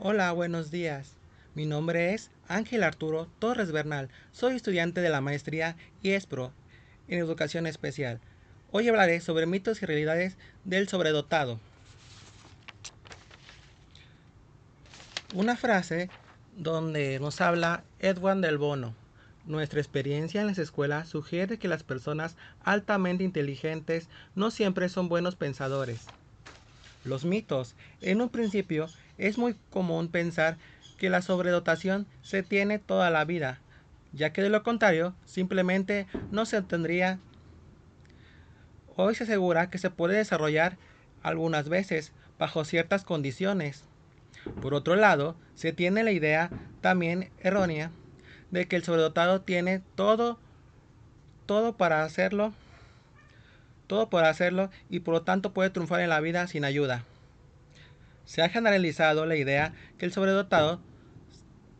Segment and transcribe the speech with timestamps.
[0.00, 1.16] Hola, buenos días.
[1.56, 4.10] Mi nombre es Ángel Arturo Torres Bernal.
[4.30, 5.74] Soy estudiante de la maestría
[6.04, 6.52] IESPRO
[7.08, 8.20] en Educación Especial.
[8.70, 11.58] Hoy hablaré sobre mitos y realidades del sobredotado.
[15.34, 16.10] Una frase
[16.56, 18.94] donde nos habla Edwin del Bono.
[19.46, 25.34] Nuestra experiencia en las escuelas sugiere que las personas altamente inteligentes no siempre son buenos
[25.34, 26.06] pensadores.
[27.04, 27.74] Los mitos.
[28.00, 28.88] En un principio
[29.18, 30.56] es muy común pensar
[30.96, 33.60] que la sobredotación se tiene toda la vida,
[34.12, 37.18] ya que de lo contrario simplemente no se obtendría.
[38.96, 40.76] Hoy se asegura que se puede desarrollar
[41.22, 43.84] algunas veces bajo ciertas condiciones.
[44.60, 47.90] Por otro lado, se tiene la idea también errónea
[48.50, 50.38] de que el sobredotado tiene todo
[51.46, 52.52] todo para hacerlo
[53.88, 57.04] todo para hacerlo y por lo tanto puede triunfar en la vida sin ayuda.
[58.28, 60.82] Se ha generalizado la idea que el sobredotado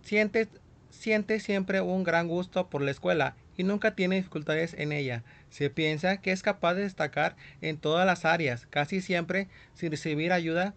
[0.02, 0.48] siente,
[0.88, 5.24] siente siempre un gran gusto por la escuela y nunca tiene dificultades en ella.
[5.50, 10.32] Se piensa que es capaz de destacar en todas las áreas, casi siempre sin recibir
[10.32, 10.74] ayuda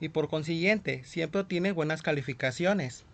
[0.00, 3.04] y por consiguiente siempre tiene buenas calificaciones.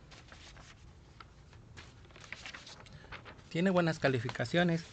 [3.48, 4.84] Tiene buenas calificaciones.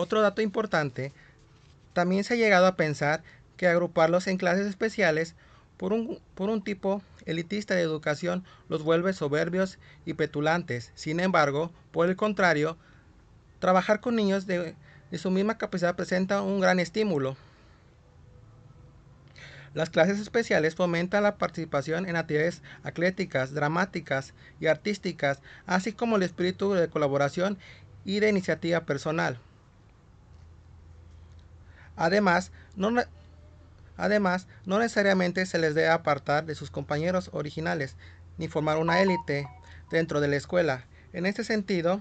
[0.00, 1.12] Otro dato importante,
[1.92, 3.24] también se ha llegado a pensar
[3.56, 5.34] que agruparlos en clases especiales
[5.76, 10.92] por un, por un tipo elitista de educación los vuelve soberbios y petulantes.
[10.94, 12.76] Sin embargo, por el contrario,
[13.58, 14.76] trabajar con niños de,
[15.10, 17.36] de su misma capacidad presenta un gran estímulo.
[19.74, 26.22] Las clases especiales fomentan la participación en actividades atléticas, dramáticas y artísticas, así como el
[26.22, 27.58] espíritu de colaboración
[28.04, 29.40] y de iniciativa personal.
[31.98, 32.94] Además, no,
[33.96, 37.96] además, no necesariamente se les debe apartar de sus compañeros originales,
[38.38, 39.48] ni formar una élite
[39.90, 40.84] dentro de la escuela.
[41.12, 42.00] En este sentido,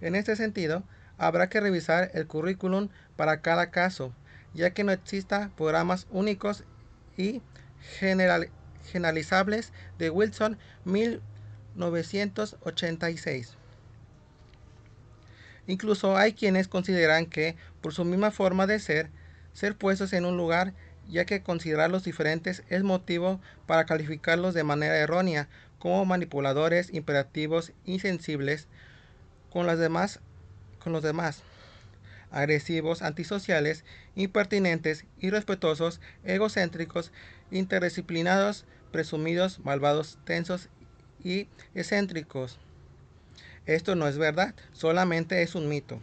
[0.00, 0.84] en este sentido,
[1.18, 4.14] habrá que revisar el currículum para cada caso,
[4.54, 6.64] ya que no exista programas únicos
[7.18, 7.42] y
[7.98, 10.56] generalizables de Wilson
[10.86, 13.57] 1986.
[15.68, 19.10] Incluso hay quienes consideran que, por su misma forma de ser,
[19.52, 20.72] ser puestos en un lugar,
[21.08, 25.46] ya que considerarlos diferentes es motivo para calificarlos de manera errónea
[25.78, 28.66] como manipuladores, imperativos, insensibles
[29.50, 29.66] con,
[30.78, 31.42] con los demás,
[32.30, 33.84] agresivos, antisociales,
[34.14, 37.12] impertinentes, irrespetuosos, egocéntricos,
[37.50, 40.70] interdisciplinados, presumidos, malvados, tensos
[41.22, 42.58] y excéntricos.
[43.68, 46.00] Esto no es verdad, solamente es un mito.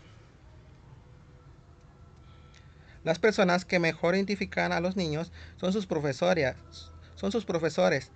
[3.03, 8.11] Las personas que mejor identifican a los niños son sus son sus profesores,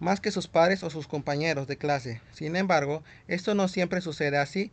[0.00, 2.20] más que sus padres o sus compañeros de clase.
[2.32, 4.72] Sin embargo, esto no siempre sucede así.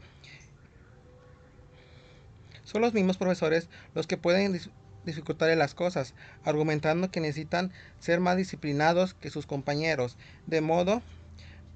[2.64, 4.60] Son los mismos profesores los que pueden
[5.06, 10.18] dificultarle las cosas, argumentando que necesitan ser más disciplinados que sus compañeros,
[10.48, 11.04] de modo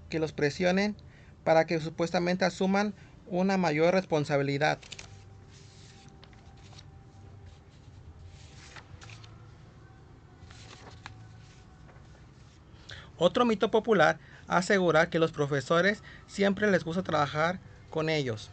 [0.10, 0.96] que los presionen
[1.44, 2.94] para que supuestamente asuman
[3.28, 4.80] una mayor responsabilidad.
[13.18, 18.50] Otro mito popular asegura que los profesores siempre les gusta trabajar con ellos.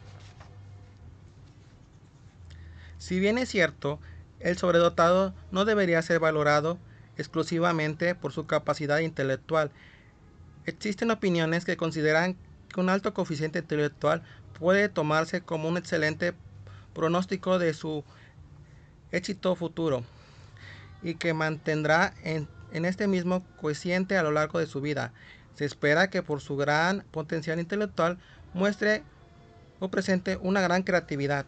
[2.98, 3.98] Si bien es cierto,
[4.38, 6.78] el sobredotado no debería ser valorado
[7.16, 9.70] exclusivamente por su capacidad intelectual.
[10.66, 12.36] Existen opiniones que consideran
[12.72, 14.22] que un alto coeficiente intelectual
[14.58, 16.34] puede tomarse como un excelente
[16.94, 18.04] pronóstico de su
[19.12, 20.04] éxito futuro
[21.02, 25.12] y que mantendrá en, este mismo coeficiente a lo largo de su vida.
[25.56, 28.18] Se espera que por su gran potencial intelectual
[28.54, 29.02] muestre
[29.80, 31.46] o presente una gran creatividad.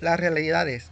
[0.00, 0.90] Las realidades.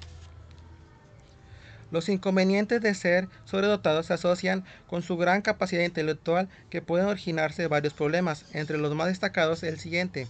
[1.94, 7.68] Los inconvenientes de ser sobredotados se asocian con su gran capacidad intelectual que pueden originarse
[7.68, 10.26] varios problemas, entre los más destacados el siguiente.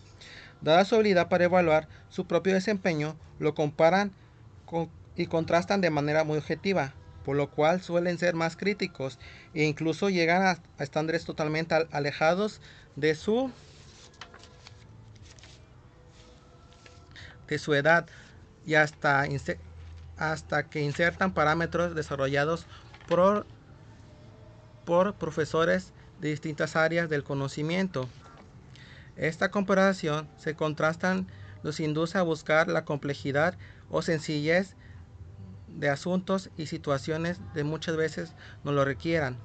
[0.60, 4.12] Dada su habilidad para evaluar su propio desempeño, lo comparan
[5.16, 6.92] y contrastan de manera muy objetiva,
[7.24, 9.18] por lo cual suelen ser más críticos
[9.54, 12.60] e incluso llegan a, a estándares totalmente alejados
[12.94, 13.50] de su
[17.48, 18.06] de su edad
[18.66, 19.26] y hasta
[20.16, 22.66] hasta que insertan parámetros desarrollados
[23.08, 23.46] por,
[24.84, 28.08] por profesores de distintas áreas del conocimiento.
[29.16, 31.28] Esta comparación se contrastan
[31.62, 33.56] los induce a buscar la complejidad
[33.88, 34.76] o sencillez
[35.68, 38.34] de asuntos y situaciones de muchas veces
[38.64, 39.38] no lo requieran.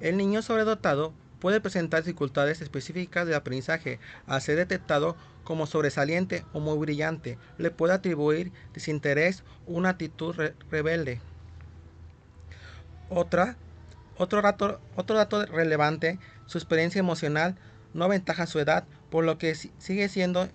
[0.00, 6.60] El niño sobredotado puede presentar dificultades específicas de aprendizaje al ser detectado como sobresaliente o
[6.60, 7.38] muy brillante.
[7.58, 10.34] Le puede atribuir desinterés o una actitud
[10.70, 11.20] rebelde.
[13.08, 13.56] Otra,
[14.16, 14.42] otro,
[14.96, 17.56] otro dato relevante, su experiencia emocional
[17.94, 20.48] no aventaja su edad, por lo que sigue siendo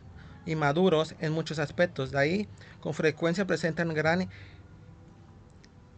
[0.46, 2.12] inmaduros en muchos aspectos.
[2.12, 2.48] De ahí,
[2.82, 4.30] con frecuencia presentan gran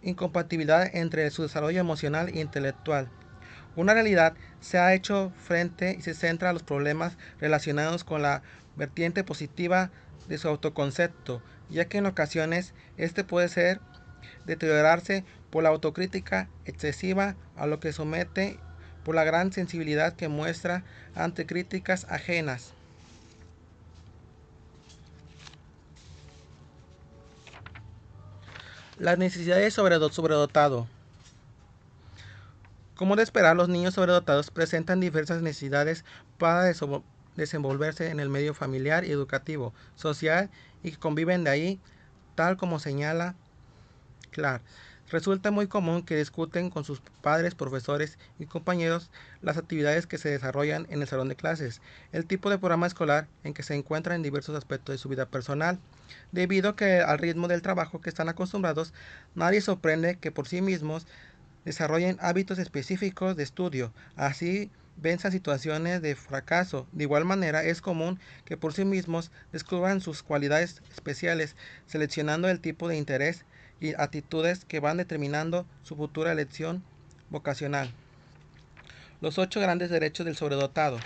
[0.04, 3.10] incompatibilidad entre su desarrollo emocional e intelectual.
[3.76, 8.44] Una realidad se ha hecho frente y se centra a los problemas relacionados con la
[8.76, 9.90] vertiente positiva
[10.28, 13.80] de su autoconcepto, ya que en ocasiones este puede ser
[14.46, 18.60] deteriorarse por la autocrítica excesiva a lo que somete
[19.04, 20.84] por la gran sensibilidad que muestra
[21.16, 22.74] ante críticas ajenas.
[28.98, 30.88] Las necesidades sobredotado.
[33.04, 36.06] Como de esperar, los niños sobredotados presentan diversas necesidades
[36.38, 36.64] para
[37.36, 40.50] desenvolverse en el medio familiar y educativo, social
[40.84, 41.80] y que conviven de ahí,
[42.36, 43.36] tal como señala
[44.32, 44.62] Clark.
[45.10, 49.12] Resulta muy común que discuten con sus padres, profesores y compañeros
[49.42, 51.82] las actividades que se desarrollan en el salón de clases,
[52.14, 55.26] el tipo de programa escolar en que se encuentran en diversos aspectos de su vida
[55.26, 55.78] personal.
[56.32, 58.94] Debido que al ritmo del trabajo que están acostumbrados,
[59.36, 61.06] nadie sorprende que por sí mismos
[61.66, 66.88] desarrollen hábitos específicos de estudio, así venzan situaciones de fracaso.
[66.92, 71.56] De igual manera, es común que por sí mismos descubran sus cualidades especiales,
[71.88, 73.46] seleccionando el tipo de interés
[73.80, 76.84] y actitudes que van determinando su futura elección
[77.30, 77.92] vocacional.
[79.22, 81.00] Los ocho grandes derechos del sobredotado.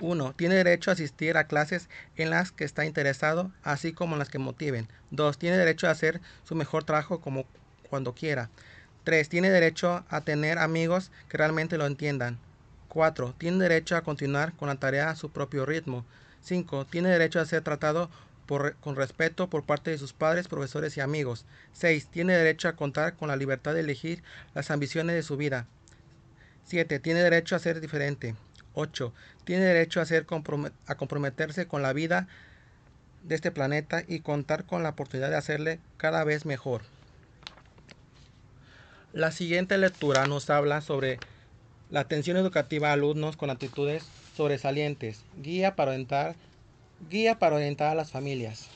[0.00, 0.34] 1.
[0.34, 4.28] Tiene derecho a asistir a clases en las que está interesado, así como en las
[4.28, 4.88] que motiven.
[5.10, 5.38] 2.
[5.38, 7.46] Tiene derecho a hacer su mejor trabajo como
[7.86, 8.50] cuando quiera.
[9.04, 9.28] 3.
[9.28, 12.38] Tiene derecho a tener amigos que realmente lo entiendan.
[12.88, 13.34] 4.
[13.38, 16.04] Tiene derecho a continuar con la tarea a su propio ritmo.
[16.42, 16.86] 5.
[16.86, 18.10] Tiene derecho a ser tratado
[18.80, 21.44] con respeto por parte de sus padres, profesores y amigos.
[21.72, 22.08] 6.
[22.08, 24.22] Tiene derecho a contar con la libertad de elegir
[24.54, 25.66] las ambiciones de su vida.
[26.64, 26.98] 7.
[26.98, 28.34] Tiene derecho a ser diferente.
[28.74, 29.12] 8.
[29.44, 30.26] Tiene derecho a, ser
[30.86, 32.28] a comprometerse con la vida
[33.22, 36.82] de este planeta y contar con la oportunidad de hacerle cada vez mejor.
[39.16, 41.18] La siguiente lectura nos habla sobre
[41.88, 44.04] la atención educativa a alumnos con actitudes
[44.36, 46.36] sobresalientes, guía para orientar,
[47.08, 48.68] guía para orientar a las familias.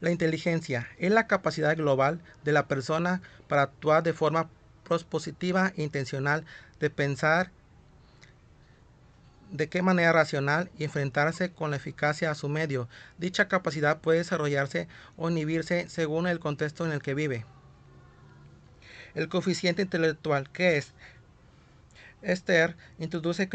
[0.00, 4.48] La inteligencia es la capacidad global de la persona para actuar de forma
[4.84, 6.46] propositiva e intencional,
[6.80, 7.50] de pensar
[9.50, 12.88] de qué manera racional y enfrentarse con la eficacia a su medio.
[13.18, 17.44] Dicha capacidad puede desarrollarse o inhibirse según el contexto en el que vive.
[19.14, 20.92] El coeficiente intelectual, ¿qué es?
[22.22, 23.48] Esther introduce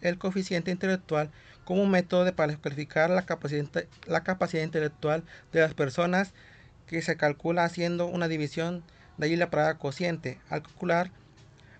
[0.00, 1.30] el coeficiente intelectual
[1.64, 3.66] como un método para calificar la capacidad,
[4.06, 6.32] la capacidad intelectual de las personas
[6.86, 8.82] que se calcula haciendo una división,
[9.16, 10.38] de ahí la palabra cociente.
[10.48, 11.10] Al calcular,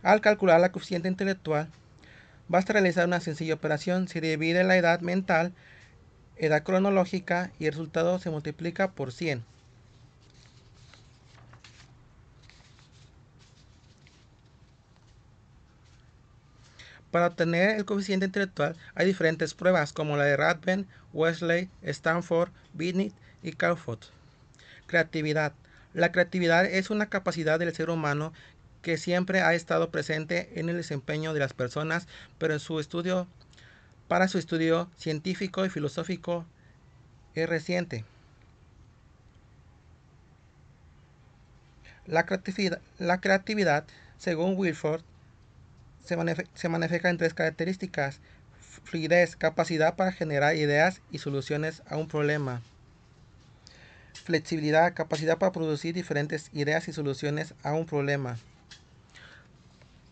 [0.03, 1.71] al calcular la coeficiente intelectual,
[2.49, 5.53] Basta realizar una sencilla operación, se divide la edad mental,
[6.37, 9.45] edad cronológica y el resultado se multiplica por 100.
[17.11, 23.13] Para obtener el coeficiente intelectual hay diferentes pruebas como la de Radben, Wesley, Stanford, Binet
[23.43, 24.01] y Calford.
[24.87, 25.53] Creatividad.
[25.95, 28.33] La creatividad es una capacidad del ser humano
[28.89, 33.27] que siempre ha estado presente en el desempeño de las personas, pero en su estudio,
[34.09, 36.47] para su estudio científico y filosófico
[37.35, 38.07] es reciente.
[42.07, 43.85] La creatividad, la creatividad
[44.17, 45.03] según Wilford,
[46.03, 46.17] se,
[46.55, 48.21] se manifiesta en tres características.
[48.85, 52.63] Fluidez, capacidad para generar ideas y soluciones a un problema.
[54.25, 58.39] Flexibilidad, capacidad para producir diferentes ideas y soluciones a un problema.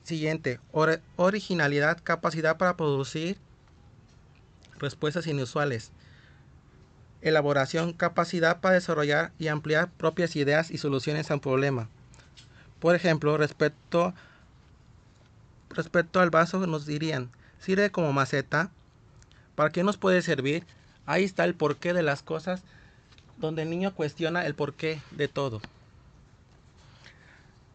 [0.07, 0.61] Siguiente,
[1.17, 3.39] originalidad, capacidad para producir
[4.79, 5.91] respuestas inusuales.
[7.23, 11.89] Elaboración, capacidad para desarrollar y ampliar propias ideas y soluciones a un problema.
[12.79, 14.15] Por ejemplo, respecto,
[15.71, 18.71] respecto al vaso nos dirían, sirve como maceta.
[19.57, 20.65] ¿Para qué nos puede servir?
[21.05, 22.63] Ahí está el porqué de las cosas,
[23.39, 25.61] donde el niño cuestiona el porqué de todo.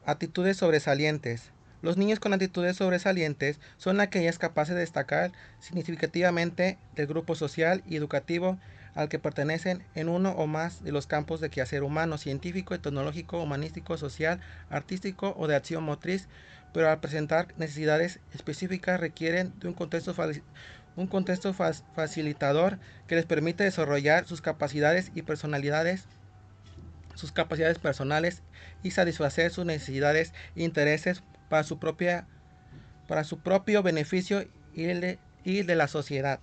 [0.05, 7.33] Actitudes sobresalientes Los niños con actitudes sobresalientes son aquellas capaces de destacar significativamente del grupo
[7.33, 8.59] social y educativo
[8.93, 13.41] al que pertenecen en uno o más de los campos de quehacer humano, científico, tecnológico,
[13.41, 16.27] humanístico, social, artístico o de acción motriz,
[16.71, 20.13] pero al presentar necesidades específicas requieren de un contexto,
[20.95, 26.05] un contexto facilitador que les permite desarrollar sus capacidades y personalidades
[27.15, 28.41] sus capacidades personales
[28.83, 32.25] y satisfacer sus necesidades e intereses para su propia
[33.09, 36.39] para su propio beneficio y de, y de la sociedad.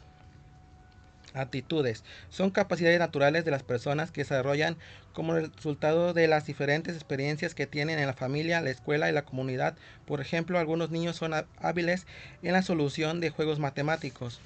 [1.32, 2.04] Actitudes.
[2.28, 4.76] Son capacidades naturales de las personas que desarrollan
[5.14, 9.24] como resultado de las diferentes experiencias que tienen en la familia, la escuela y la
[9.24, 9.78] comunidad.
[10.04, 12.06] Por ejemplo, algunos niños son hábiles
[12.42, 14.42] en la solución de juegos matemáticos.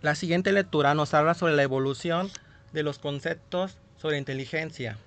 [0.00, 2.30] La siguiente lectura nos habla sobre la evolución
[2.72, 4.98] de los conceptos sobre inteligencia.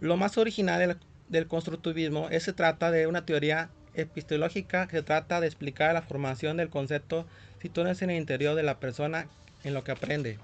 [0.00, 5.46] Lo más original del, constructivismo es se trata de una teoría epistemológica que trata de
[5.46, 7.26] explicar la formación del concepto
[7.62, 9.26] situándose en el interior de la persona
[9.64, 10.38] en lo que aprende.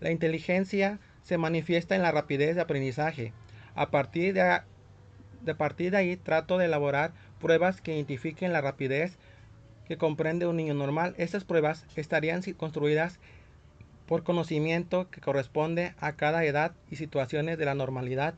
[0.00, 3.32] La inteligencia se manifiesta en la rapidez de aprendizaje.
[3.74, 4.60] A partir de,
[5.42, 9.16] de partir de ahí trato de elaborar pruebas que identifiquen la rapidez
[9.86, 11.14] que comprende un niño normal.
[11.16, 13.18] Estas pruebas estarían construidas
[14.06, 18.34] por conocimiento que corresponde a cada edad y situaciones de la normalidad.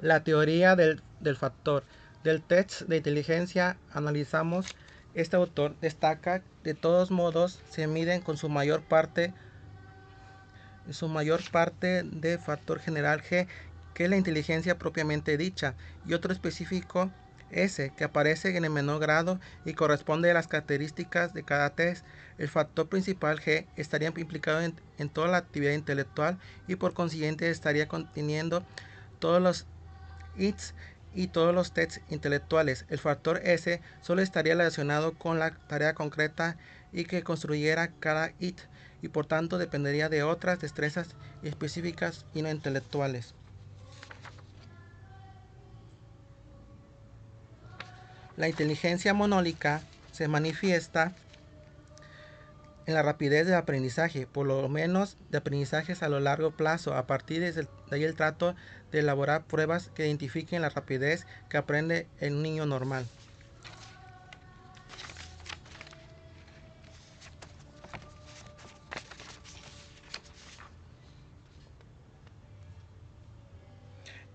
[0.00, 1.84] La teoría del, del factor.
[2.24, 4.76] Del test de inteligencia analizamos,
[5.14, 9.34] este autor destaca de todos modos se miden con su mayor parte
[10.90, 13.46] su mayor parte de factor general G,
[13.94, 15.74] que es la inteligencia propiamente dicha,
[16.06, 17.10] y otro específico
[17.50, 22.04] S, que aparece en el menor grado y corresponde a las características de cada test.
[22.38, 27.50] El factor principal G estaría implicado en, en toda la actividad intelectual y por consiguiente
[27.50, 28.64] estaría conteniendo
[29.18, 29.66] todos los
[30.36, 30.74] ITs
[31.14, 32.86] y todos los tests intelectuales.
[32.88, 36.56] El factor S solo estaría relacionado con la tarea concreta
[36.90, 38.60] y que construyera cada IT
[39.02, 41.08] y por tanto dependería de otras destrezas
[41.42, 43.34] específicas y no intelectuales.
[48.36, 49.82] La inteligencia monólica
[50.12, 51.12] se manifiesta
[52.86, 56.94] en la rapidez del aprendizaje, por lo menos de aprendizajes a lo largo plazo.
[56.94, 58.54] A partir de ahí el trato
[58.90, 63.06] de elaborar pruebas que identifiquen la rapidez que aprende en un niño normal.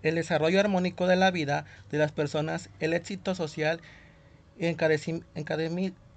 [0.03, 3.81] El desarrollo armónico de la vida de las personas, el éxito social
[4.59, 4.67] y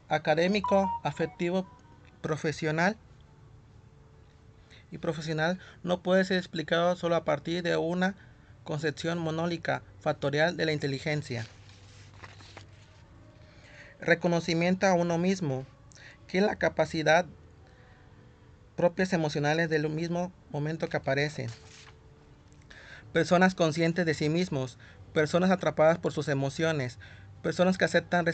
[0.09, 1.67] académico, afectivo,
[2.23, 2.97] profesional
[4.91, 8.15] y profesional no puede ser explicado solo a partir de una
[8.65, 11.47] concepción monólica factorial de la inteligencia.
[14.01, 15.67] Reconocimiento a uno mismo,
[16.27, 17.27] que es la capacidad
[18.77, 21.51] propias emocionales del mismo momento que aparecen
[23.13, 24.79] personas conscientes de sí mismos,
[25.13, 26.99] personas atrapadas por sus emociones,
[27.43, 28.27] personas que aceptan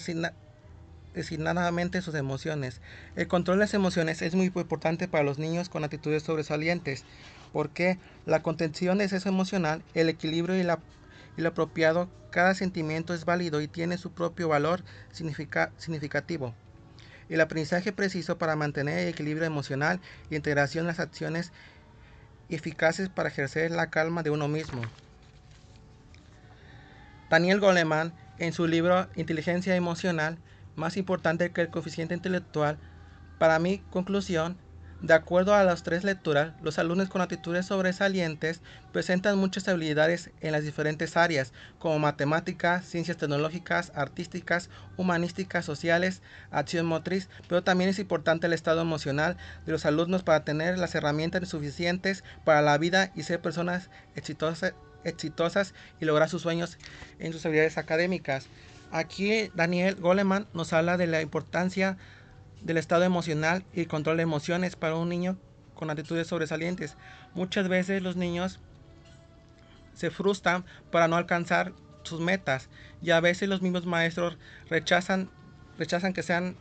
[1.15, 2.81] resignadamente sus emociones.
[3.15, 7.05] El control de las emociones es muy importante para los niños con actitudes sobresalientes,
[7.53, 10.81] porque la contención es eso emocional, el equilibrio y, la,
[11.37, 16.55] lo apropiado, cada sentimiento es válido y tiene su propio valor significativo.
[17.29, 21.51] El aprendizaje preciso para mantener el equilibrio emocional y integración en las acciones
[22.55, 24.83] eficaces para ejercer la calma de uno mismo.
[27.29, 30.39] Daniel Goleman, en su libro Inteligencia Emocional,
[30.77, 32.79] más importante que el coeficiente intelectual,
[33.39, 34.57] para mi conclusión,
[35.07, 38.61] de acuerdo a las tres lecturas, los alumnos con actitudes sobresalientes
[38.93, 46.87] presentan muchas habilidades en las diferentes áreas, como matemáticas, ciencias tecnológicas, artísticas, humanísticas, sociales, acción
[46.87, 51.49] motriz, pero también es importante el estado emocional de los alumnos para tener las herramientas
[51.49, 56.79] suficientes para la vida y ser personas exitosas, exitosas y lograr sus sueños
[57.21, 58.49] en sus habilidades académicas.
[58.91, 61.97] Aquí Daniel Goleman nos habla de la importancia
[62.67, 65.39] del estado emocional y control de emociones para un niño
[65.75, 66.97] con actitudes sobresalientes.
[67.35, 68.59] Muchas veces los niños
[69.95, 72.69] se frustran para no alcanzar sus metas
[73.01, 74.37] y a veces los mismos maestros
[74.69, 75.31] rechazan,
[75.79, 76.57] rechazan que sean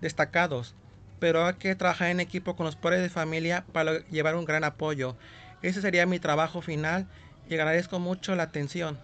[0.00, 0.74] destacados.
[1.18, 4.62] Pero hay que trabajar en equipo con los padres de familia para llevar un gran
[4.62, 5.16] apoyo.
[5.62, 7.08] Ese sería mi trabajo final
[7.48, 8.98] y agradezco mucho la atención.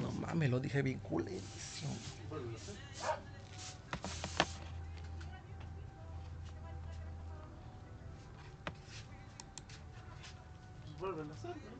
[0.00, 1.94] No mames, lo dije bien culerísimo.
[11.00, 11.78] Vuelven a hacer, ¿no?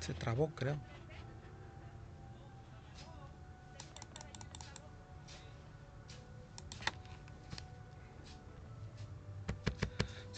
[0.00, 0.76] Se trabó, creo.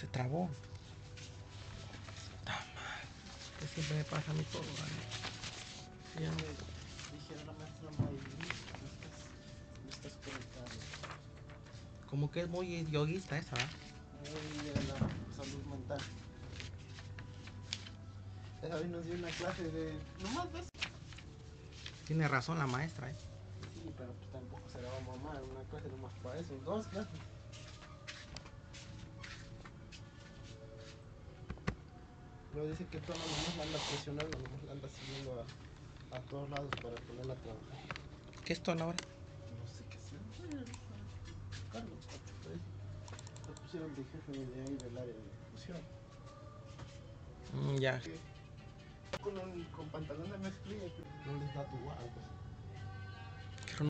[0.01, 0.49] Se trabó.
[2.39, 3.07] Puta madre.
[3.59, 6.25] Que siempre me pasa a mí todo, ¿vale?
[6.25, 8.39] Ya no- Dije, la maestra Mayrin,
[9.85, 10.67] no estás, conectado.
[12.09, 13.71] Como que es muy yoguista esa, ¿verdad?
[14.23, 14.97] Muy de la
[15.37, 16.01] salud mental.
[18.63, 19.99] Hoy nos dio una clase de.
[20.23, 20.65] Nomás dos.
[22.07, 23.15] Tiene razón la maestra, ¿eh?
[23.75, 25.43] Sí, pero pues tampoco se la va a mamar.
[25.43, 26.55] Una clase nomás para eso.
[26.65, 27.19] Dos clases.
[32.53, 36.51] Pero dice que tono nomás la anda presionando, nomás la anda siguiendo a, a todos
[36.51, 37.79] lados para ponerla a trabajar.
[38.45, 38.99] ¿Qué es tono ahora?
[38.99, 40.19] No sé qué sea.
[41.73, 42.03] Carlos.
[43.47, 45.79] Lo pusieron de jefe de ahí del área de difusión.
[47.55, 48.01] Mm, ya.
[49.23, 50.87] Con, un- con pantalón de mezclilla,
[51.27, 52.21] no les da tu algo.